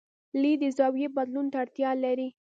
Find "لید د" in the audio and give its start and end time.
0.41-0.65